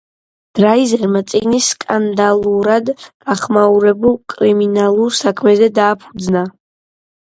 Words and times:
დრაიზერმა 0.59 1.21
წიგნი 1.33 1.59
სკანდალურად 1.65 2.91
გახმაურებულ 3.29 4.21
კრიმინალურ 4.37 5.19
საქმეზე 5.23 5.73
დააფუძნა. 5.81 6.49